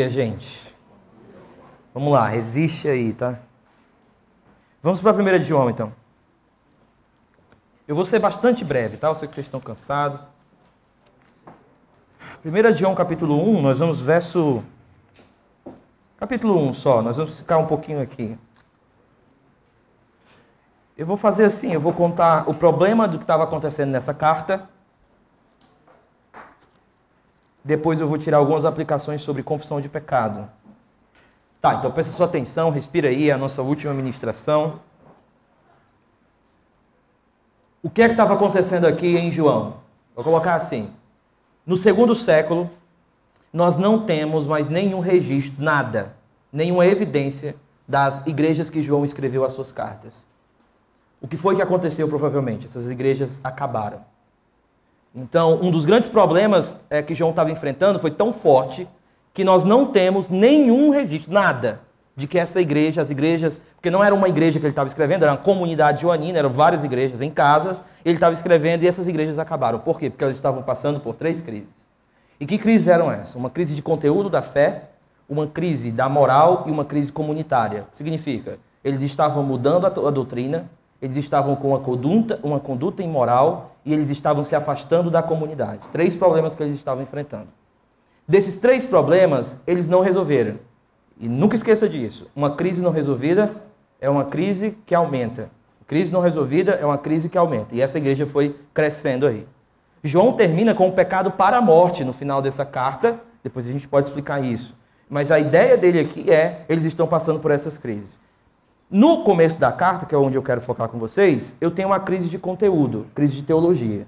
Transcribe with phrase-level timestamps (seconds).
[0.00, 0.74] dia, gente.
[1.92, 3.38] Vamos lá, resiste aí, tá?
[4.82, 5.92] Vamos para a primeira de João, então.
[7.86, 9.08] Eu vou ser bastante breve, tá?
[9.08, 10.20] Eu sei que vocês estão cansados.
[12.40, 14.62] Primeira de João, capítulo 1, nós vamos verso...
[16.16, 18.38] Capítulo 1 só, nós vamos ficar um pouquinho aqui.
[20.96, 24.68] Eu vou fazer assim, eu vou contar o problema do que estava acontecendo nessa carta.
[27.64, 30.48] Depois eu vou tirar algumas aplicações sobre confissão de pecado.
[31.60, 34.80] Tá, então presta sua atenção, respira aí, a nossa última ministração.
[37.82, 39.76] O que é que estava acontecendo aqui em João?
[40.14, 40.90] Vou colocar assim.
[41.66, 42.70] No segundo século,
[43.52, 46.14] nós não temos mais nenhum registro, nada,
[46.52, 47.56] nenhuma evidência
[47.86, 50.14] das igrejas que João escreveu as suas cartas.
[51.20, 52.66] O que foi que aconteceu provavelmente?
[52.66, 54.00] Essas igrejas acabaram.
[55.14, 58.86] Então, um dos grandes problemas é, que João estava enfrentando foi tão forte
[59.34, 61.80] que nós não temos nenhum registro, nada,
[62.16, 65.22] de que essa igreja, as igrejas, porque não era uma igreja que ele estava escrevendo,
[65.22, 69.38] era uma comunidade joanina, eram várias igrejas em casas, ele estava escrevendo e essas igrejas
[69.38, 69.78] acabaram.
[69.78, 70.10] Por quê?
[70.10, 71.68] Porque elas estavam passando por três crises.
[72.38, 73.34] E que crises eram essas?
[73.34, 74.90] Uma crise de conteúdo da fé,
[75.28, 77.84] uma crise da moral e uma crise comunitária.
[77.92, 80.68] Significa, eles estavam mudando a, a doutrina,
[81.00, 85.80] eles estavam com uma conduta, uma conduta imoral e eles estavam se afastando da comunidade.
[85.92, 87.48] Três problemas que eles estavam enfrentando.
[88.28, 90.56] Desses três problemas, eles não resolveram.
[91.18, 92.30] E nunca esqueça disso.
[92.34, 93.50] Uma crise não resolvida
[94.00, 95.50] é uma crise que aumenta.
[95.86, 97.74] Crise não resolvida é uma crise que aumenta.
[97.74, 99.46] E essa igreja foi crescendo aí.
[100.04, 103.18] João termina com o pecado para a morte no final dessa carta.
[103.42, 104.78] Depois a gente pode explicar isso.
[105.08, 108.18] Mas a ideia dele aqui é: eles estão passando por essas crises.
[108.90, 112.00] No começo da carta, que é onde eu quero focar com vocês, eu tenho uma
[112.00, 114.04] crise de conteúdo, crise de teologia.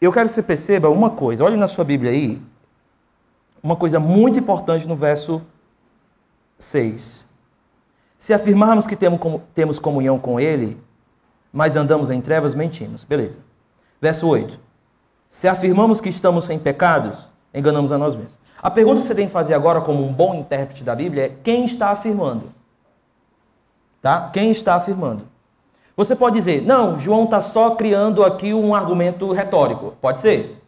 [0.00, 1.44] Eu quero que você perceba uma coisa.
[1.44, 2.40] Olhe na sua Bíblia aí,
[3.62, 5.42] uma coisa muito importante no verso
[6.58, 7.26] 6.
[8.18, 8.96] Se afirmarmos que
[9.54, 10.80] temos comunhão com Ele,
[11.52, 13.04] mas andamos em trevas, mentimos.
[13.04, 13.40] Beleza.
[14.00, 14.58] Verso 8.
[15.30, 17.18] Se afirmamos que estamos sem pecados,
[17.52, 18.32] enganamos a nós mesmos.
[18.62, 21.28] A pergunta que você tem que fazer agora, como um bom intérprete da Bíblia, é
[21.28, 22.56] quem está afirmando?
[24.06, 24.30] Tá?
[24.32, 25.24] Quem está afirmando?
[25.96, 29.94] Você pode dizer, não, João está só criando aqui um argumento retórico.
[30.00, 30.62] Pode ser.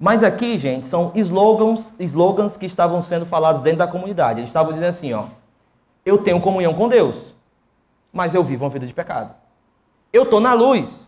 [0.00, 4.40] Mas aqui, gente, são slogans, slogans que estavam sendo falados dentro da comunidade.
[4.40, 5.24] Eles estavam dizendo assim, ó:
[6.06, 7.34] Eu tenho comunhão com Deus,
[8.10, 9.34] mas eu vivo uma vida de pecado.
[10.10, 11.06] Eu tô na luz,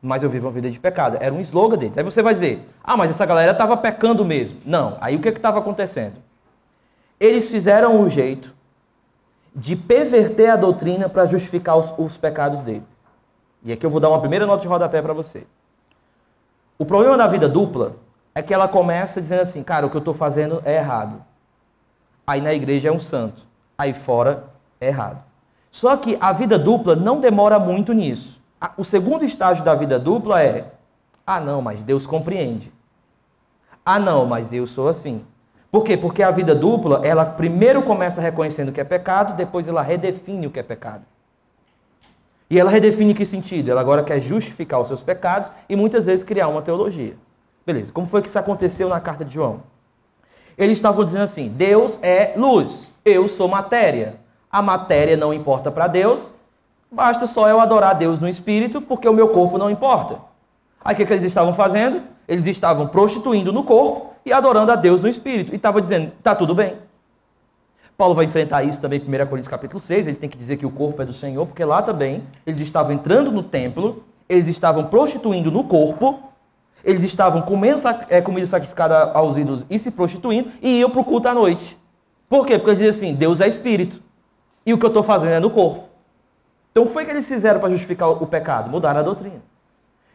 [0.00, 1.18] mas eu vivo uma vida de pecado.
[1.20, 1.98] Era um slogan deles.
[1.98, 4.60] Aí você vai dizer: "Ah, mas essa galera estava pecando mesmo".
[4.64, 4.96] Não.
[5.00, 6.22] Aí o que estava acontecendo?
[7.18, 8.54] Eles fizeram um jeito
[9.54, 12.82] de perverter a doutrina para justificar os, os pecados deles.
[13.62, 15.46] E aqui eu vou dar uma primeira nota de rodapé para você.
[16.78, 17.96] O problema da vida dupla
[18.34, 21.22] é que ela começa dizendo assim, cara, o que eu estou fazendo é errado.
[22.26, 23.42] Aí na igreja é um santo,
[23.78, 24.44] aí fora
[24.80, 25.22] é errado.
[25.70, 28.40] Só que a vida dupla não demora muito nisso.
[28.76, 30.72] O segundo estágio da vida dupla é:
[31.26, 32.72] ah, não, mas Deus compreende.
[33.84, 35.24] Ah, não, mas eu sou assim.
[35.74, 35.96] Por quê?
[35.96, 40.46] Porque a vida dupla, ela primeiro começa reconhecendo o que é pecado, depois ela redefine
[40.46, 41.02] o que é pecado.
[42.48, 43.72] E ela redefine que sentido?
[43.72, 47.16] Ela agora quer justificar os seus pecados e muitas vezes criar uma teologia.
[47.66, 49.62] Beleza, como foi que isso aconteceu na carta de João?
[50.56, 54.14] Eles estavam dizendo assim: Deus é luz, eu sou matéria.
[54.52, 56.20] A matéria não importa para Deus,
[56.88, 60.20] basta só eu adorar Deus no espírito, porque o meu corpo não importa.
[60.84, 62.00] Aí o que, que eles estavam fazendo?
[62.28, 65.52] Eles estavam prostituindo no corpo e adorando a Deus no espírito.
[65.52, 66.76] E estavam dizendo: tá tudo bem.
[67.96, 70.66] Paulo vai enfrentar isso também em 1 Coríntios capítulo 6, ele tem que dizer que
[70.66, 74.86] o corpo é do Senhor, porque lá também eles estavam entrando no templo, eles estavam
[74.86, 76.18] prostituindo no corpo,
[76.82, 81.04] eles estavam comendo é, comida sacrificada aos ídolos e se prostituindo e iam para o
[81.04, 81.78] culto à noite.
[82.28, 82.58] Por quê?
[82.58, 84.02] Porque eles dizem assim: Deus é espírito.
[84.66, 85.84] E o que eu estou fazendo é no corpo.
[86.72, 88.68] Então, o que foi que eles fizeram para justificar o pecado?
[88.68, 89.40] Mudaram a doutrina.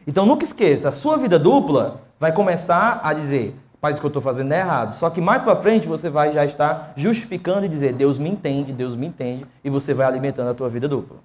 [0.06, 4.08] Então, nunca esqueça: a sua vida dupla vai começar a dizer, mas o que eu
[4.08, 4.94] estou fazendo é errado.
[4.94, 8.72] Só que mais para frente você vai já estar justificando e dizer, Deus me entende,
[8.72, 11.16] Deus me entende, e você vai alimentando a tua vida dupla.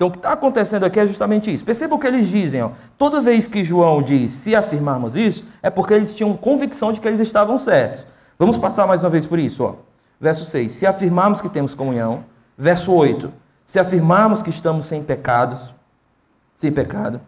[0.00, 1.62] Então, o que está acontecendo aqui é justamente isso.
[1.62, 2.62] Perceba o que eles dizem.
[2.62, 2.70] Ó.
[2.96, 7.06] Toda vez que João diz se afirmarmos isso, é porque eles tinham convicção de que
[7.06, 8.06] eles estavam certos.
[8.38, 9.62] Vamos passar mais uma vez por isso.
[9.62, 9.74] Ó.
[10.18, 10.72] Verso 6.
[10.72, 12.24] Se afirmarmos que temos comunhão.
[12.56, 13.30] Verso 8.
[13.66, 15.68] Se afirmarmos que estamos sem pecados.
[16.56, 17.20] Sem pecado.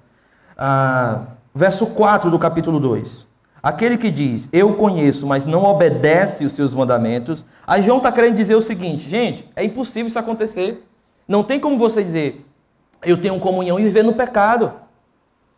[0.56, 1.25] Ah,
[1.55, 3.26] verso 4 do capítulo 2.
[3.62, 7.44] Aquele que diz, eu conheço, mas não obedece os seus mandamentos.
[7.64, 10.85] Aí João está querendo dizer o seguinte, gente, é impossível isso acontecer.
[11.29, 12.44] Não tem como você dizer,
[13.05, 14.73] eu tenho comunhão e viver no pecado.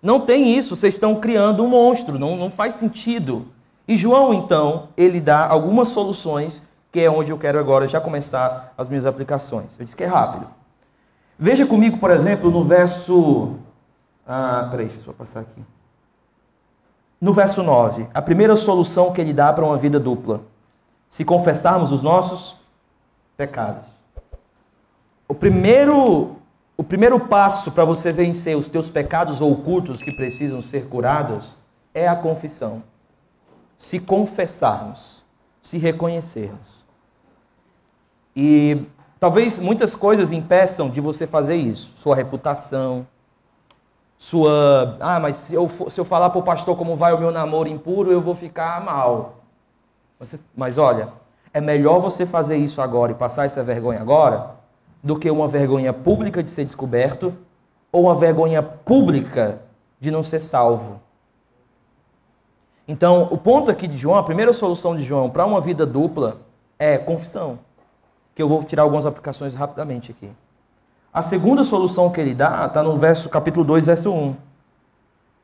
[0.03, 3.47] Não tem isso, vocês estão criando um monstro, não, não faz sentido.
[3.89, 6.63] E João, então, ele dá algumas soluções
[6.93, 9.67] que é onde eu quero agora já começar as minhas aplicações.
[9.79, 10.47] Eu disse que é rápido.
[11.39, 13.57] Veja comigo, por exemplo, no verso.
[14.27, 15.61] Ah, peraí, deixa eu só passar aqui.
[17.25, 20.43] No verso 9, a primeira solução que ele dá para uma vida dupla.
[21.09, 22.59] Se confessarmos os nossos
[23.35, 23.87] pecados.
[25.27, 26.37] O primeiro,
[26.77, 31.55] o primeiro passo para você vencer os teus pecados ocultos que precisam ser curados
[31.95, 32.83] é a confissão.
[33.79, 35.25] Se confessarmos,
[35.63, 36.85] se reconhecermos.
[38.37, 38.83] E
[39.19, 41.91] talvez muitas coisas impeçam de você fazer isso.
[41.97, 43.07] Sua reputação,
[44.25, 44.97] sua.
[45.01, 47.69] Ah, mas se eu, se eu falar para o pastor como vai o meu namoro
[47.69, 49.35] impuro, eu vou ficar mal.
[50.19, 51.09] Você, mas olha,
[51.53, 54.53] é melhor você fazer isso agora e passar essa vergonha agora
[55.03, 57.35] do que uma vergonha pública de ser descoberto
[57.93, 59.61] ou uma vergonha pública
[60.01, 61.03] de não ser salvo.
[62.89, 66.39] Então, o ponto aqui de João, a primeira solução de João para uma vida dupla
[66.79, 67.59] é confissão.
[68.35, 70.31] Que eu vou tirar algumas aplicações rapidamente aqui.
[71.15, 74.35] A segunda solução que ele dá está no verso, capítulo 2, verso 1.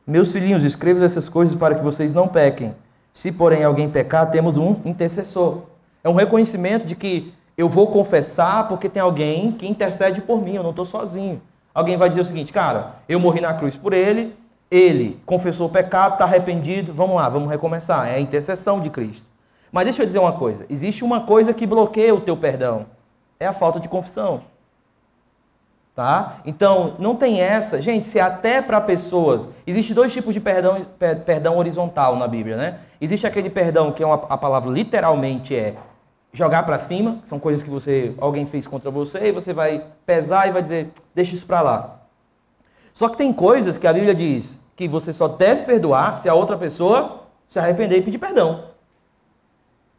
[0.04, 2.74] Meus filhinhos, escrevo essas coisas para que vocês não pequem.
[3.14, 5.60] Se, porém, alguém pecar, temos um intercessor.
[6.02, 10.56] É um reconhecimento de que eu vou confessar porque tem alguém que intercede por mim,
[10.56, 11.40] eu não estou sozinho.
[11.72, 14.36] Alguém vai dizer o seguinte, cara, eu morri na cruz por ele,
[14.68, 18.08] ele confessou o pecado, está arrependido, vamos lá, vamos recomeçar.
[18.08, 19.24] É a intercessão de Cristo.
[19.70, 22.86] Mas deixa eu dizer uma coisa: existe uma coisa que bloqueia o teu perdão,
[23.38, 24.42] é a falta de confissão.
[25.94, 26.38] Tá?
[26.46, 27.82] Então, não tem essa.
[27.82, 29.48] Gente, se até para pessoas.
[29.66, 30.86] Existe dois tipos de perdão,
[31.26, 32.78] perdão horizontal na Bíblia, né?
[33.00, 35.74] Existe aquele perdão que é uma, a palavra literalmente é
[36.32, 40.48] jogar para cima, são coisas que você alguém fez contra você, e você vai pesar
[40.48, 42.00] e vai dizer, deixa isso para lá.
[42.94, 46.34] Só que tem coisas que a Bíblia diz que você só deve perdoar se a
[46.34, 48.64] outra pessoa se arrepender e pedir perdão.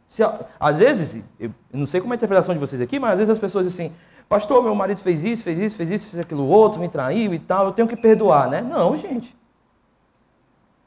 [0.08, 0.22] Se,
[0.58, 3.30] às vezes, eu não sei como é a interpretação de vocês aqui, mas às vezes
[3.30, 3.96] as pessoas dizem assim,
[4.32, 7.38] Pastor, meu marido fez isso, fez isso, fez isso, fez aquilo outro, me traiu e
[7.38, 8.62] tal, eu tenho que perdoar, né?
[8.62, 9.36] Não, gente.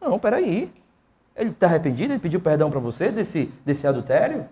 [0.01, 0.73] Não, peraí.
[1.35, 2.11] Ele está arrependido?
[2.11, 4.47] Ele pediu perdão para você desse, desse adultério?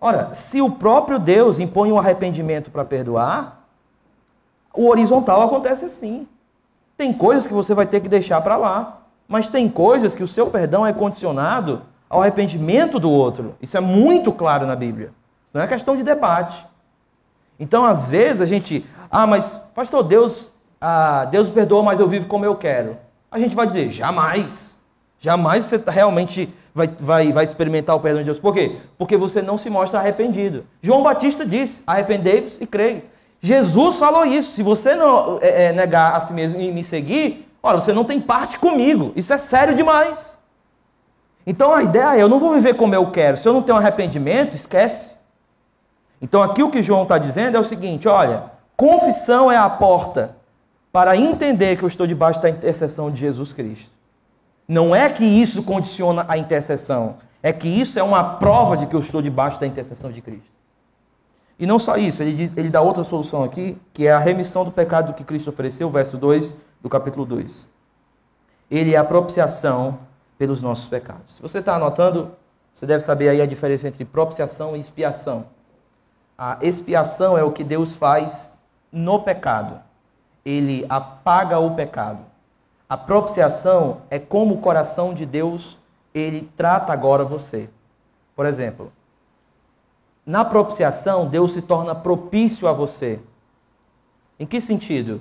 [0.00, 3.64] Ora, se o próprio Deus impõe um arrependimento para perdoar,
[4.74, 6.26] o horizontal acontece assim.
[6.96, 10.28] Tem coisas que você vai ter que deixar para lá, mas tem coisas que o
[10.28, 13.54] seu perdão é condicionado ao arrependimento do outro.
[13.62, 15.12] Isso é muito claro na Bíblia.
[15.54, 16.68] Não é questão de debate.
[17.60, 22.26] Então, às vezes, a gente, ah, mas, pastor, Deus, ah, Deus perdoa, mas eu vivo
[22.26, 22.96] como eu quero.
[23.30, 24.76] A gente vai dizer, jamais.
[25.20, 28.38] Jamais você realmente vai, vai, vai experimentar o perdão de Deus.
[28.38, 28.76] Por quê?
[28.96, 30.64] Porque você não se mostra arrependido.
[30.82, 33.02] João Batista disse: arrependei-vos e creio.
[33.40, 34.52] Jesus falou isso.
[34.52, 38.04] Se você não é, é, negar a si mesmo e me seguir, olha, você não
[38.04, 39.12] tem parte comigo.
[39.14, 40.38] Isso é sério demais.
[41.46, 43.36] Então a ideia é: eu não vou viver como eu quero.
[43.36, 45.09] Se eu não tenho arrependimento, esquece.
[46.20, 48.44] Então aqui o que João está dizendo é o seguinte: olha,
[48.76, 50.36] confissão é a porta
[50.92, 53.90] para entender que eu estou debaixo da intercessão de Jesus Cristo.
[54.66, 58.94] Não é que isso condiciona a intercessão, é que isso é uma prova de que
[58.94, 60.50] eu estou debaixo da intercessão de Cristo.
[61.58, 64.64] E não só isso, ele, diz, ele dá outra solução aqui, que é a remissão
[64.64, 67.68] do pecado que Cristo ofereceu, verso 2 do capítulo 2.
[68.70, 69.98] Ele é a propiciação
[70.38, 71.36] pelos nossos pecados.
[71.36, 72.30] Se você está anotando,
[72.72, 75.44] você deve saber aí a diferença entre propiciação e expiação.
[76.42, 78.58] A expiação é o que Deus faz
[78.90, 79.78] no pecado.
[80.42, 82.20] Ele apaga o pecado.
[82.88, 85.78] A propiciação é como o coração de Deus
[86.14, 87.68] ele trata agora você.
[88.34, 88.90] Por exemplo,
[90.24, 93.20] na propiciação, Deus se torna propício a você.
[94.38, 95.20] Em que sentido?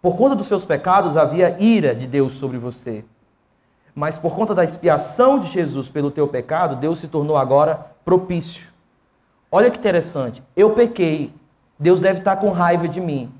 [0.00, 3.04] Por conta dos seus pecados havia ira de Deus sobre você.
[3.92, 8.75] Mas por conta da expiação de Jesus pelo teu pecado, Deus se tornou agora propício.
[9.50, 10.42] Olha que interessante.
[10.56, 11.32] Eu pequei.
[11.78, 13.32] Deus deve estar com raiva de mim.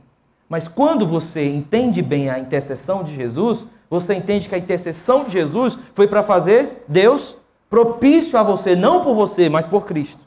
[0.49, 5.33] Mas quando você entende bem a intercessão de Jesus, você entende que a intercessão de
[5.33, 7.37] Jesus foi para fazer Deus
[7.69, 10.23] propício a você, não por você, mas por Cristo.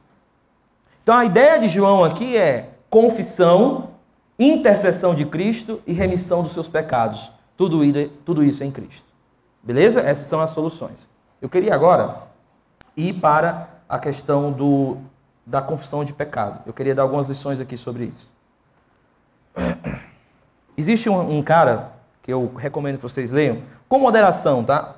[1.04, 3.92] Então a ideia de João aqui é confissão,
[4.38, 7.32] intercessão de Cristo e remissão dos seus pecados.
[7.56, 7.84] Tudo,
[8.44, 9.06] isso em Cristo.
[9.64, 10.02] Beleza?
[10.02, 11.08] Essas são as soluções.
[11.42, 12.24] Eu queria agora
[12.96, 14.98] ir para a questão do
[15.50, 16.62] da confissão de pecado.
[16.66, 18.30] Eu queria dar algumas lições aqui sobre isso.
[20.78, 24.96] Existe um, um cara que eu recomendo que vocês leiam, com moderação, tá?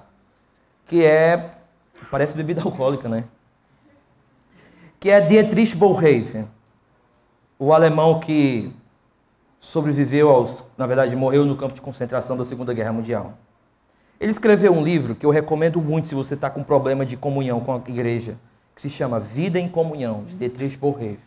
[0.86, 1.52] Que é.
[2.10, 3.24] Parece bebida alcoólica, né?
[5.00, 6.46] Que é Dietrich Bonhoeffer,
[7.58, 8.76] o alemão que
[9.60, 10.66] sobreviveu aos.
[10.78, 13.34] Na verdade, morreu no campo de concentração da Segunda Guerra Mundial.
[14.20, 17.62] Ele escreveu um livro que eu recomendo muito se você está com problema de comunhão
[17.62, 18.38] com a igreja,
[18.82, 21.20] que se chama Vida em Comunhão, de Dietrich Bonhoeffer.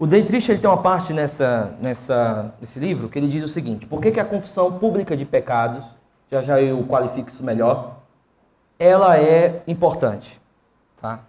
[0.00, 3.86] O Dietrich ele tem uma parte nessa, nessa, nesse livro que ele diz o seguinte:
[3.86, 5.84] por que, que a confissão pública de pecados,
[6.28, 7.98] já já eu qualifico isso melhor,
[8.80, 10.40] ela é importante.
[11.00, 11.20] Tá?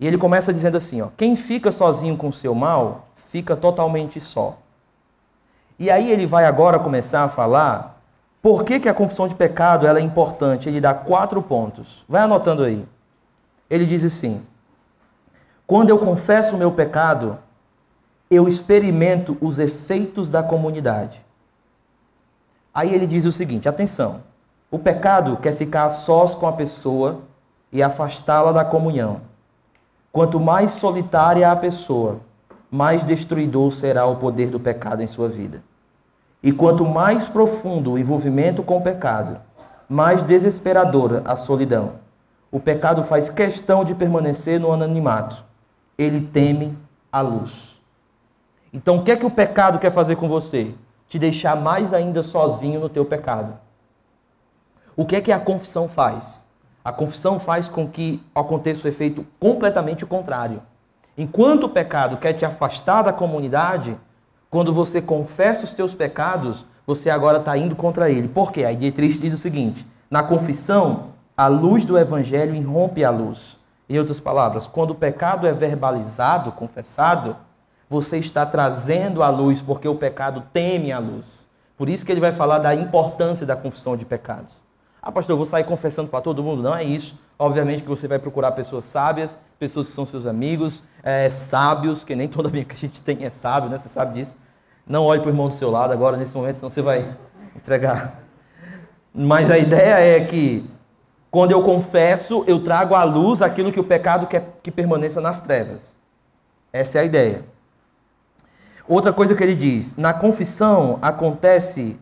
[0.00, 4.58] E ele começa dizendo assim: ó, quem fica sozinho com seu mal, fica totalmente só.
[5.78, 8.02] E aí ele vai agora começar a falar
[8.42, 10.68] por que, que a confissão de pecado ela é importante.
[10.68, 12.04] Ele dá quatro pontos.
[12.08, 12.84] Vai anotando aí.
[13.70, 14.44] Ele diz assim:
[15.68, 17.38] quando eu confesso o meu pecado,
[18.30, 21.20] eu experimento os efeitos da comunidade.
[22.72, 24.22] Aí ele diz o seguinte: atenção,
[24.70, 27.20] o pecado quer ficar a sós com a pessoa
[27.70, 29.20] e afastá-la da comunhão.
[30.10, 32.20] Quanto mais solitária a pessoa,
[32.70, 35.62] mais destruidor será o poder do pecado em sua vida.
[36.42, 39.38] E quanto mais profundo o envolvimento com o pecado,
[39.86, 42.07] mais desesperadora a solidão.
[42.50, 45.44] O pecado faz questão de permanecer no anonimato.
[45.96, 46.76] Ele teme
[47.12, 47.76] a luz.
[48.72, 50.74] Então, o que é que o pecado quer fazer com você?
[51.08, 53.58] Te deixar mais ainda sozinho no teu pecado.
[54.96, 56.44] O que é que a confissão faz?
[56.84, 60.62] A confissão faz com que aconteça o efeito completamente contrário.
[61.16, 63.96] Enquanto o pecado quer te afastar da comunidade,
[64.50, 68.28] quando você confessa os teus pecados, você agora está indo contra ele.
[68.28, 68.64] Por quê?
[68.64, 71.08] A Dietrich diz o seguinte: na confissão,
[71.38, 73.56] a luz do evangelho irrompe a luz.
[73.88, 77.36] Em outras palavras, quando o pecado é verbalizado, confessado,
[77.88, 81.24] você está trazendo a luz, porque o pecado teme a luz.
[81.76, 84.52] Por isso que ele vai falar da importância da confissão de pecados.
[85.00, 86.60] Ah, pastor, eu vou sair confessando para todo mundo?
[86.60, 87.16] Não é isso.
[87.38, 92.16] Obviamente que você vai procurar pessoas sábias, pessoas que são seus amigos, é, sábios, que
[92.16, 93.78] nem todo amigo que a gente tem é sábio, né?
[93.78, 94.36] Você sabe disso.
[94.84, 97.16] Não olhe para o irmão do seu lado agora, nesse momento, senão você vai
[97.54, 98.24] entregar.
[99.14, 100.68] Mas a ideia é que,
[101.30, 105.42] quando eu confesso, eu trago à luz aquilo que o pecado quer que permaneça nas
[105.42, 105.82] trevas.
[106.72, 107.44] Essa é a ideia.
[108.86, 111.98] Outra coisa que ele diz: na confissão acontece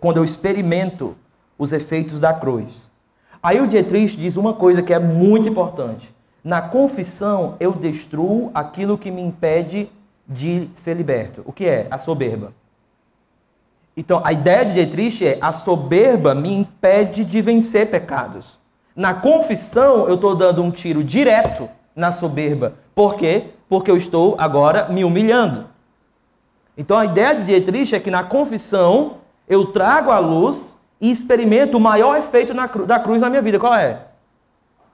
[0.00, 1.14] quando eu experimento
[1.58, 2.88] os efeitos da cruz.
[3.42, 6.14] Aí o Dietrich diz uma coisa que é muito importante.
[6.42, 9.90] Na confissão eu destruo aquilo que me impede
[10.26, 11.42] de ser liberto.
[11.44, 11.86] O que é?
[11.90, 12.52] A soberba.
[13.98, 18.56] Então, a ideia de Dietrich é a soberba me impede de vencer pecados.
[18.94, 22.74] Na confissão, eu estou dando um tiro direto na soberba.
[22.94, 23.46] Por quê?
[23.68, 25.66] Porque eu estou agora me humilhando.
[26.76, 29.14] Então a ideia de Dietrich é que na confissão
[29.48, 33.58] eu trago a luz e experimento o maior efeito cru da cruz na minha vida.
[33.58, 34.02] Qual é?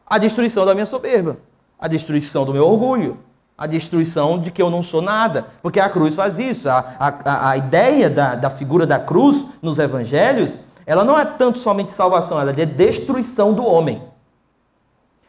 [0.06, 1.36] A destruição da minha soberba,
[1.78, 3.18] a destruição do meu orgulho,
[3.56, 5.46] a destruição de que eu não sou nada.
[5.62, 6.68] Porque a cruz faz isso.
[6.68, 11.58] A, a, a ideia da, da figura da cruz nos evangelhos, ela não é tanto
[11.58, 14.02] somente salvação, ela é de destruição do homem.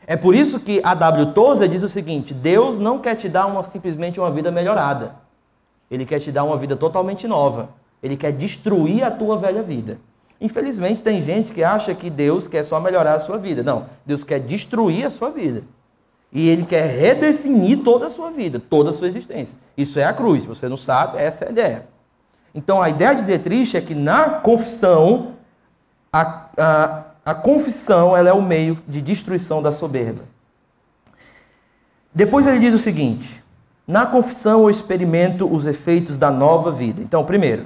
[0.08, 1.34] É por isso que a W.
[1.34, 5.16] Tozer diz o seguinte: Deus não quer te dar uma, simplesmente uma vida melhorada.
[5.90, 7.70] Ele quer te dar uma vida totalmente nova.
[8.02, 9.98] Ele quer destruir a tua velha vida.
[10.40, 13.64] Infelizmente, tem gente que acha que Deus quer só melhorar a sua vida.
[13.64, 15.64] Não, Deus quer destruir a sua vida.
[16.32, 19.58] E Ele quer redefinir toda a sua vida, toda a sua existência.
[19.78, 20.46] Isso é a cruz.
[20.46, 21.88] Você não sabe, essa é a ideia.
[22.54, 25.34] Então, a ideia de Dietrich é que na confissão,
[26.12, 30.24] a, a, a confissão ela é o meio de destruição da soberba.
[32.14, 33.44] Depois ele diz o seguinte:
[33.86, 37.02] na confissão eu experimento os efeitos da nova vida.
[37.02, 37.66] Então, primeiro,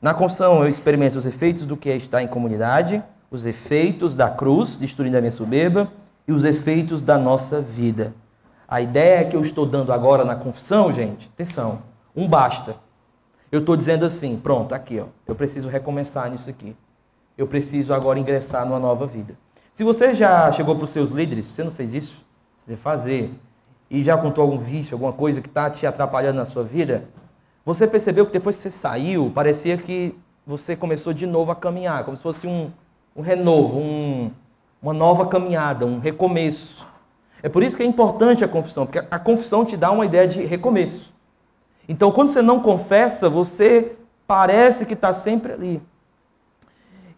[0.00, 4.30] na confissão eu experimento os efeitos do que é estar em comunidade, os efeitos da
[4.30, 5.92] cruz, destruindo a minha soberba,
[6.30, 8.14] e os efeitos da nossa vida.
[8.68, 11.82] A ideia que eu estou dando agora na confissão, gente, atenção,
[12.14, 12.76] um basta.
[13.50, 16.76] Eu estou dizendo assim, pronto, aqui, ó, eu preciso recomeçar nisso aqui.
[17.36, 19.34] Eu preciso agora ingressar numa nova vida.
[19.74, 22.16] Se você já chegou para os seus líderes, se você não fez isso,
[22.64, 23.34] você fazer
[23.90, 27.08] e já contou algum vício, alguma coisa que está te atrapalhando na sua vida,
[27.64, 32.04] você percebeu que depois que você saiu, parecia que você começou de novo a caminhar,
[32.04, 32.70] como se fosse um,
[33.16, 34.30] um renovo, um,
[34.82, 36.86] uma nova caminhada, um recomeço.
[37.42, 40.28] É por isso que é importante a confissão, porque a confissão te dá uma ideia
[40.28, 41.12] de recomeço.
[41.88, 43.96] Então, quando você não confessa, você
[44.26, 45.82] parece que está sempre ali.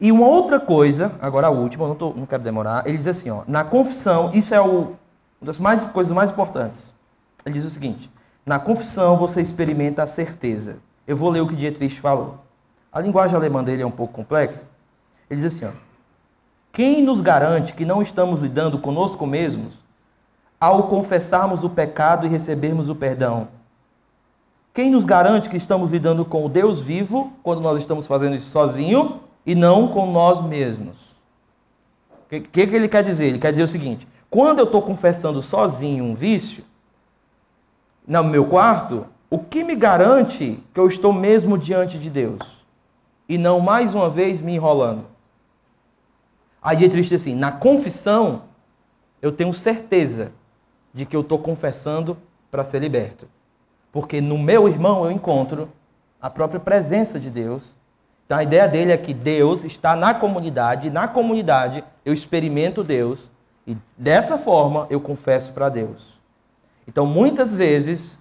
[0.01, 3.31] E uma outra coisa, agora a última, não, tô, não quero demorar, ele diz assim,
[3.31, 4.97] ó, na confissão, isso é o,
[5.41, 6.93] uma das mais, coisas mais importantes.
[7.45, 8.11] Ele diz o seguinte:
[8.45, 10.79] na confissão você experimenta a certeza.
[11.07, 12.39] Eu vou ler o que Dietrich falou.
[12.93, 14.65] A linguagem alemã dele é um pouco complexa.
[15.29, 15.73] Ele diz assim: ó,
[16.73, 19.75] quem nos garante que não estamos lidando conosco mesmos
[20.59, 23.49] ao confessarmos o pecado e recebermos o perdão?
[24.73, 28.51] Quem nos garante que estamos lidando com o Deus vivo quando nós estamos fazendo isso
[28.51, 30.97] sozinho e não com nós mesmos?
[32.11, 33.27] O que, que, que ele quer dizer?
[33.27, 36.65] Ele quer dizer o seguinte: quando eu estou confessando sozinho um vício,
[38.07, 42.41] no meu quarto, o que me garante que eu estou mesmo diante de Deus?
[43.29, 45.12] E não mais uma vez me enrolando.
[46.63, 48.43] Aí Dietrich diz assim: na confissão,
[49.21, 50.33] eu tenho certeza
[50.95, 52.17] de que eu estou confessando
[52.51, 53.27] para ser liberto.
[53.91, 55.69] Porque no meu irmão eu encontro
[56.21, 57.71] a própria presença de Deus.
[58.25, 63.31] Então a ideia dele é que Deus está na comunidade, na comunidade eu experimento Deus,
[63.67, 66.19] e dessa forma eu confesso para Deus.
[66.87, 68.19] Então muitas vezes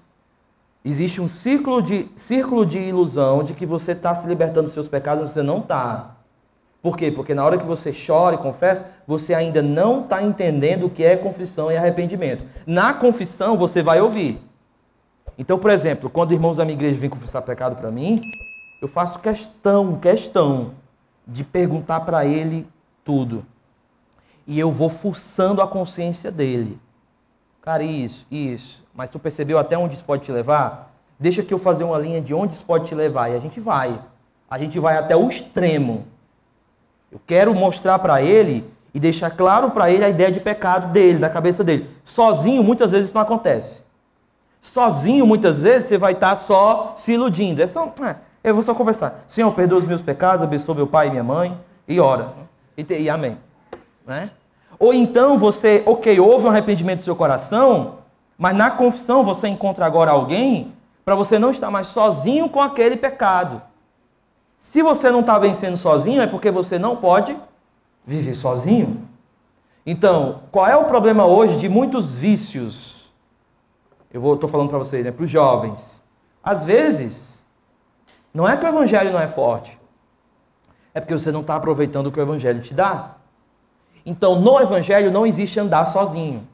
[0.83, 4.87] existe um círculo de, círculo de ilusão de que você está se libertando dos seus
[4.87, 6.17] pecados, você não está.
[6.81, 7.11] Por quê?
[7.11, 11.03] Porque na hora que você chora e confessa, você ainda não está entendendo o que
[11.03, 12.43] é confissão e arrependimento.
[12.65, 14.41] Na confissão, você vai ouvir.
[15.37, 18.19] Então, por exemplo, quando irmãos da minha igreja vêm confessar pecado para mim,
[18.81, 20.71] eu faço questão, questão
[21.27, 22.67] de perguntar para ele
[23.05, 23.45] tudo.
[24.47, 26.79] E eu vou forçando a consciência dele.
[27.61, 28.83] Cara, isso, isso.
[28.93, 30.91] Mas tu percebeu até onde isso pode te levar?
[31.19, 33.29] Deixa que eu fazer uma linha de onde isso pode te levar.
[33.29, 34.01] E a gente vai.
[34.49, 36.07] A gente vai até o extremo.
[37.11, 38.63] Eu quero mostrar para ele
[38.93, 41.89] e deixar claro para ele a ideia de pecado dele, da cabeça dele.
[42.05, 43.81] Sozinho, muitas vezes isso não acontece.
[44.61, 47.61] Sozinho, muitas vezes, você vai estar só se iludindo.
[47.61, 49.25] É só, é, eu vou só conversar.
[49.27, 52.33] Senhor, perdoa os meus pecados, abençoa meu pai e minha mãe, e ora.
[52.77, 53.37] E, e amém.
[54.05, 54.29] Né?
[54.77, 57.99] Ou então você, ok, houve um arrependimento do seu coração,
[58.37, 62.95] mas na confissão você encontra agora alguém para você não estar mais sozinho com aquele
[62.97, 63.61] pecado.
[64.61, 67.35] Se você não está vencendo sozinho, é porque você não pode
[68.05, 69.05] viver sozinho.
[69.85, 73.11] Então, qual é o problema hoje de muitos vícios?
[74.13, 76.01] Eu estou falando para vocês, né, para os jovens.
[76.43, 77.43] Às vezes,
[78.33, 79.77] não é que o evangelho não é forte,
[80.93, 83.15] é porque você não está aproveitando o que o evangelho te dá.
[84.05, 86.47] Então, no evangelho não existe andar sozinho.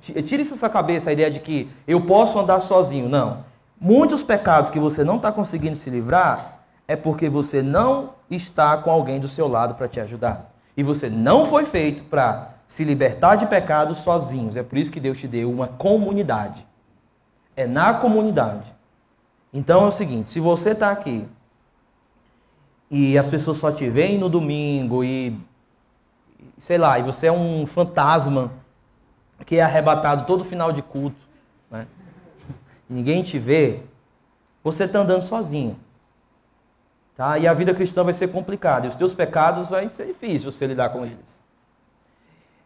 [0.00, 3.08] Tire isso dessa cabeça a ideia de que eu posso andar sozinho.
[3.08, 3.44] Não.
[3.78, 6.55] Muitos pecados que você não está conseguindo se livrar
[6.88, 10.52] é porque você não está com alguém do seu lado para te ajudar.
[10.76, 14.56] E você não foi feito para se libertar de pecados sozinhos.
[14.56, 16.66] É por isso que Deus te deu uma comunidade.
[17.56, 18.74] É na comunidade.
[19.52, 21.26] Então é o seguinte: se você está aqui
[22.90, 25.36] e as pessoas só te veem no domingo e
[26.58, 28.52] sei lá, e você é um fantasma
[29.44, 31.20] que é arrebatado todo final de culto,
[31.70, 31.86] né?
[32.88, 33.80] ninguém te vê,
[34.62, 35.78] você está andando sozinho.
[37.16, 37.38] Tá?
[37.38, 38.86] E a vida cristã vai ser complicada.
[38.86, 41.36] E os teus pecados vai ser difícil você lidar com eles.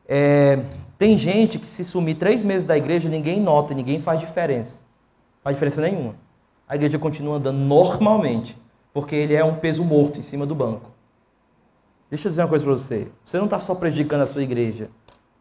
[0.09, 0.65] É,
[0.99, 4.81] tem gente que se sumir três meses da igreja, ninguém nota, ninguém faz diferença.
[5.43, 6.17] Faz diferença nenhuma.
[6.69, 8.57] A igreja continua andando normalmente,
[8.93, 10.91] porque ele é um peso morto em cima do banco.
[12.11, 13.09] Deixa eu dizer uma coisa para você.
[13.25, 14.91] Você não está só prejudicando a sua igreja.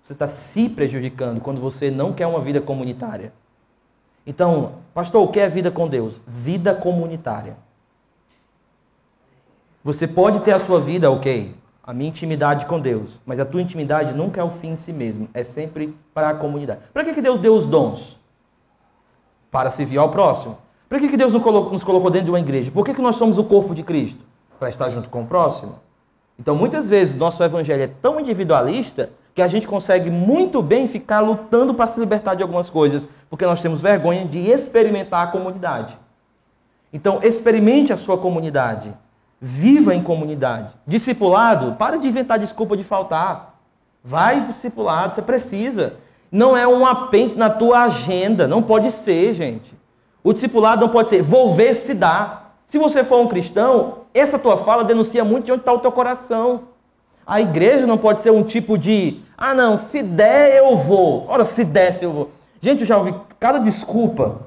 [0.04, 3.34] Você está se prejudicando quando você não quer uma vida comunitária.
[4.26, 6.22] Então, pastor, o que é vida com Deus?
[6.28, 7.58] Vida comunitária.
[9.84, 13.62] Você pode ter a sua vida, ok, a minha intimidade com Deus, mas a tua
[13.62, 16.82] intimidade nunca é o fim em si mesmo, é sempre para a comunidade.
[16.94, 18.20] Para que, que Deus deu os dons?
[19.50, 20.58] Para servir ao próximo.
[20.90, 22.70] Para que, que Deus nos colocou, dentro de uma igreja?
[22.72, 24.24] Por que, que nós somos o corpo de Cristo?
[24.60, 25.80] Para estar junto com o próximo.
[26.38, 31.22] Então, muitas vezes, nosso evangelho é tão individualista que a gente consegue muito bem ficar
[31.22, 35.98] lutando para se libertar de algumas coisas, porque nós temos vergonha de experimentar a comunidade.
[36.92, 38.94] Então, experimente a sua comunidade.
[39.42, 40.74] Viva em comunidade.
[40.86, 43.60] Discipulado, para de inventar desculpa de faltar.
[44.04, 45.94] Vai para discipulado, você precisa.
[46.32, 49.74] Não é um apêndice na tua agenda, não pode ser, gente.
[50.24, 52.44] O discipulado não pode ser, vou ver se dá.
[52.66, 55.92] Se você for um cristão, essa tua fala denuncia muito de onde está o teu
[55.92, 56.62] coração.
[57.26, 61.26] A igreja não pode ser um tipo de, ah não, se der eu vou.
[61.28, 62.32] Ora, se der, se eu vou.
[62.62, 64.42] Gente, eu já ouvi cada desculpa.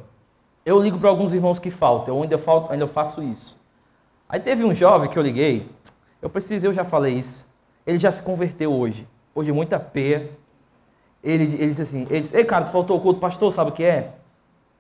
[0.64, 3.56] Eu ligo para alguns irmãos que faltam, eu ainda, falto, ainda faço isso.
[4.32, 5.68] Aí teve um jovem que eu liguei,
[6.22, 7.46] eu precisei, eu já falei isso.
[7.86, 9.06] Ele já se converteu hoje.
[9.34, 10.30] Hoje muita peia.
[11.22, 13.84] Ele, ele disse assim, ele disse, ei cara, faltou o culto, pastor, sabe o que
[13.84, 14.14] é?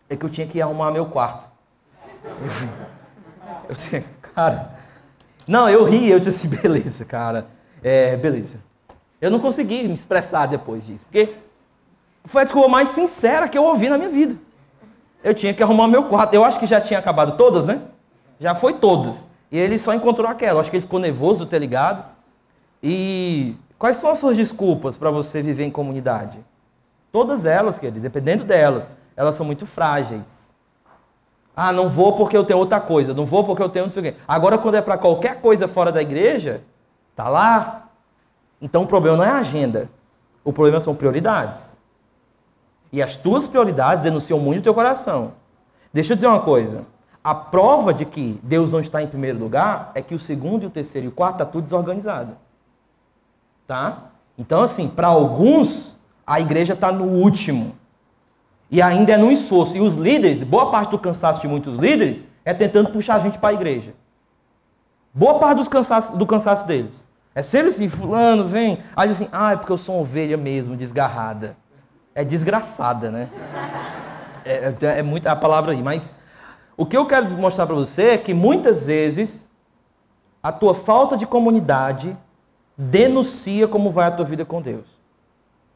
[0.08, 1.50] É que eu tinha que arrumar meu quarto.
[3.68, 4.02] Eu disse,
[4.34, 4.70] cara.
[5.46, 7.46] Não, eu ri, eu disse assim, beleza, cara.
[7.82, 8.58] É, beleza.
[9.20, 11.34] Eu não consegui me expressar depois disso, porque
[12.24, 14.34] foi a desculpa mais sincera que eu ouvi na minha vida.
[15.22, 16.32] Eu tinha que arrumar meu quarto.
[16.32, 17.82] Eu acho que já tinha acabado todas, né?
[18.40, 19.30] Já foi todas.
[19.52, 20.62] E ele só encontrou aquela.
[20.62, 22.06] Acho que ele ficou nervoso, ter ligado.
[22.82, 26.38] E quais são as suas desculpas para você viver em comunidade?
[27.12, 30.22] Todas elas, querido, dependendo delas, elas são muito frágeis.
[31.54, 34.00] Ah, não vou porque eu tenho outra coisa, não vou porque eu tenho não sei
[34.00, 34.18] o quê.
[34.26, 36.62] Agora, quando é para qualquer coisa fora da igreja,
[37.14, 37.90] tá lá.
[38.58, 39.90] Então o problema não é a agenda.
[40.42, 41.78] O problema são prioridades.
[42.90, 45.32] E as tuas prioridades denunciam muito o teu coração.
[45.92, 46.86] Deixa eu dizer uma coisa.
[47.24, 50.66] A prova de que Deus não está em primeiro lugar é que o segundo e
[50.66, 52.36] o terceiro e o quarto está tudo desorganizado.
[53.66, 54.10] Tá?
[54.36, 57.76] Então, assim, para alguns, a igreja está no último.
[58.68, 59.76] E ainda é no esforço.
[59.76, 63.38] E os líderes, boa parte do cansaço de muitos líderes é tentando puxar a gente
[63.38, 63.94] para a igreja.
[65.14, 67.06] Boa parte dos cansaço, do cansaço deles.
[67.34, 68.78] É sempre assim, fulano, vem.
[68.96, 71.56] Aí assim, ah, é porque eu sou ovelha mesmo, desgarrada.
[72.14, 73.30] É desgraçada, né?
[74.44, 75.82] É, é, é muita a palavra aí.
[75.82, 76.14] Mas
[76.76, 79.48] o que eu quero mostrar para você é que muitas vezes
[80.42, 82.16] a tua falta de comunidade
[82.76, 84.86] denuncia como vai a tua vida com Deus.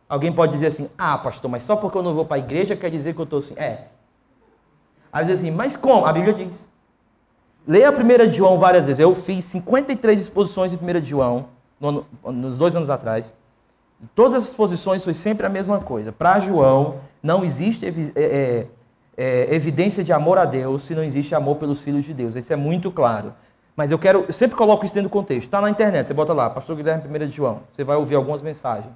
[0.09, 2.77] Alguém pode dizer assim, ah, pastor, mas só porque eu não vou para a igreja
[2.77, 3.55] quer dizer que eu estou assim.
[3.57, 3.87] É.
[5.13, 6.07] Aí diz assim, mas como?
[6.07, 6.69] A Bíblia diz.
[7.67, 9.01] Leia a 1 de João várias vezes.
[9.01, 11.47] Eu fiz 53 exposições em 1 de João,
[11.81, 13.35] no, nos dois anos atrás.
[14.15, 16.13] Todas essas exposições foi sempre a mesma coisa.
[16.13, 18.67] Para João, não existe é, é,
[19.17, 22.37] é, evidência de amor a Deus se não existe amor pelos filhos de Deus.
[22.37, 23.33] Isso é muito claro.
[23.75, 25.47] Mas eu quero, eu sempre coloco isso dentro do contexto.
[25.47, 27.61] Está na internet, você bota lá, Pastor Guilherme 1 de João.
[27.73, 28.95] Você vai ouvir algumas mensagens.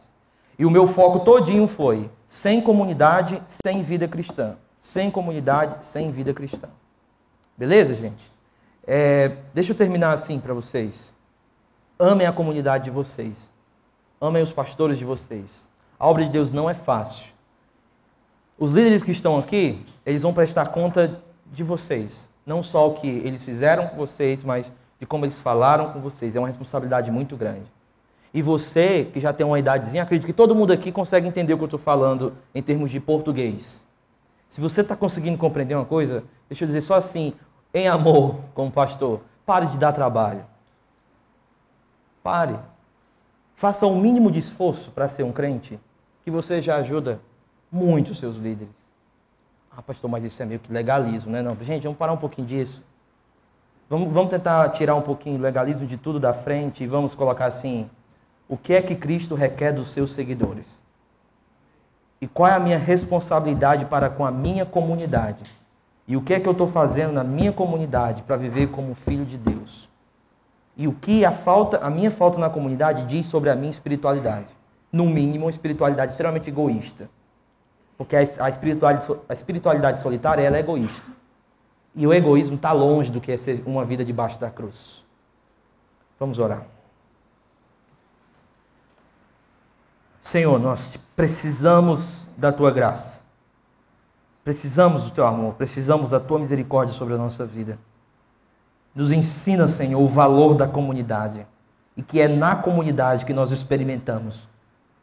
[0.58, 4.56] E o meu foco todinho foi sem comunidade, sem vida cristã.
[4.80, 6.68] Sem comunidade, sem vida cristã.
[7.56, 8.30] Beleza, gente?
[8.86, 11.14] É, deixa eu terminar assim para vocês.
[11.98, 13.50] Amem a comunidade de vocês.
[14.18, 15.66] Amem os pastores de vocês.
[15.98, 17.26] A obra de Deus não é fácil.
[18.60, 21.18] Os líderes que estão aqui, eles vão prestar conta
[21.50, 22.28] de vocês.
[22.44, 26.36] Não só o que eles fizeram com vocês, mas de como eles falaram com vocês.
[26.36, 27.64] É uma responsabilidade muito grande.
[28.34, 31.56] E você, que já tem uma idadezinha, acredito que todo mundo aqui consegue entender o
[31.56, 33.82] que eu estou falando em termos de português.
[34.50, 37.32] Se você está conseguindo compreender uma coisa, deixa eu dizer só assim:
[37.72, 40.44] em amor, como pastor, pare de dar trabalho.
[42.22, 42.56] Pare.
[43.54, 45.80] Faça o um mínimo de esforço para ser um crente,
[46.22, 47.20] que você já ajuda
[47.70, 48.74] muito seus líderes.
[49.76, 51.42] Ah, pastor, mas isso é meio que legalismo, né?
[51.42, 52.82] Não, gente, vamos parar um pouquinho disso.
[53.88, 57.46] Vamos, vamos tentar tirar um pouquinho o legalismo de tudo da frente e vamos colocar
[57.46, 57.88] assim:
[58.48, 60.66] o que é que Cristo requer dos seus seguidores?
[62.20, 65.42] E qual é a minha responsabilidade para com a minha comunidade?
[66.06, 69.24] E o que é que eu estou fazendo na minha comunidade para viver como filho
[69.24, 69.88] de Deus?
[70.76, 74.48] E o que a falta, a minha falta na comunidade diz sobre a minha espiritualidade?
[74.92, 77.08] No mínimo, uma espiritualidade extremamente egoísta.
[78.00, 81.02] Porque a espiritualidade, a espiritualidade solitária é egoísta.
[81.94, 85.04] E o egoísmo está longe do que é ser uma vida debaixo da cruz.
[86.18, 86.62] Vamos orar.
[90.22, 92.00] Senhor, nós precisamos
[92.38, 93.20] da tua graça.
[94.42, 97.78] Precisamos do teu amor, precisamos da tua misericórdia sobre a nossa vida.
[98.94, 101.46] Nos ensina, Senhor, o valor da comunidade
[101.94, 104.48] e que é na comunidade que nós experimentamos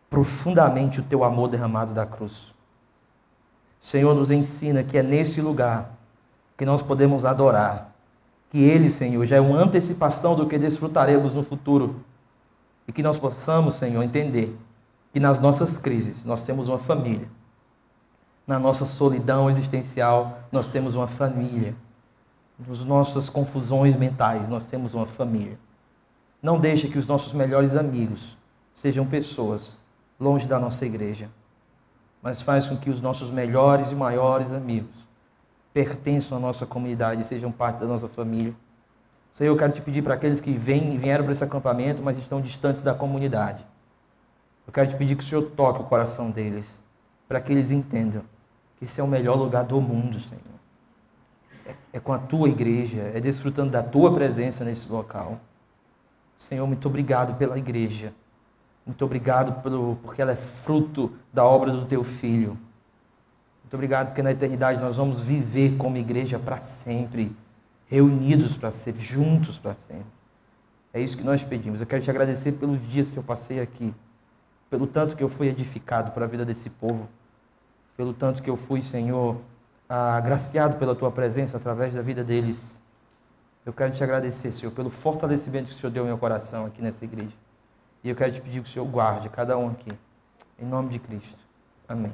[0.09, 2.56] profundamente o teu amor derramado da cruz.
[3.81, 5.91] Senhor, nos ensina que é nesse lugar
[6.57, 7.93] que nós podemos adorar,
[8.49, 11.97] que Ele, Senhor, já é uma antecipação do que desfrutaremos no futuro
[12.87, 14.57] e que nós possamos, Senhor, entender
[15.13, 17.27] que nas nossas crises nós temos uma família
[18.47, 21.75] na nossa solidão existencial, nós temos uma família.
[22.57, 25.59] Nas nossas confusões mentais, nós temos uma família.
[26.41, 28.37] Não deixe que os nossos melhores amigos
[28.73, 29.77] sejam pessoas
[30.17, 31.29] longe da nossa igreja,
[32.27, 34.93] mas faz com que os nossos melhores e maiores amigos
[35.73, 38.53] pertençam à nossa comunidade e sejam parte da nossa família.
[39.33, 42.41] Senhor, eu quero te pedir para aqueles que vêm, vieram para esse acampamento, mas estão
[42.41, 43.65] distantes da comunidade.
[44.67, 46.65] Eu quero te pedir que o Senhor toque o coração deles,
[47.29, 48.23] para que eles entendam
[48.77, 50.41] que esse é o melhor lugar do mundo, Senhor.
[51.65, 55.39] É, é com a tua igreja, é desfrutando da tua presença nesse local.
[56.37, 58.11] Senhor, muito obrigado pela igreja.
[58.87, 62.57] Muito obrigado pelo, porque ela é fruto da obra do teu filho.
[63.63, 67.35] Muito obrigado porque na eternidade nós vamos viver como igreja para sempre,
[67.87, 70.05] reunidos para sempre, juntos para sempre.
[70.93, 71.81] É isso que nós pedimos.
[71.81, 73.93] Eu quero te agradecer pelos dias que eu passei aqui,
[74.69, 77.07] pelo tanto que eu fui edificado para a vida desse povo
[77.97, 79.37] pelo tanto que eu fui, Senhor,
[79.89, 82.61] agraciado pela tua presença através da vida deles.
[83.65, 86.81] Eu quero te agradecer, Senhor, pelo fortalecimento que o Senhor deu ao meu coração aqui
[86.81, 87.33] nessa igreja.
[88.07, 89.91] E eu quero te pedir que o Senhor guarde cada um aqui.
[90.57, 91.37] Em nome de Cristo.
[91.89, 92.13] Amém.